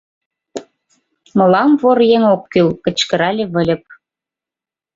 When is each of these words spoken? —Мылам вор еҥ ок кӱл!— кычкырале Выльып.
—Мылам 1.37 1.71
вор 1.81 1.99
еҥ 2.15 2.23
ок 2.33 2.43
кӱл!— 2.51 2.67
кычкырале 2.83 3.45
Выльып. 3.53 3.83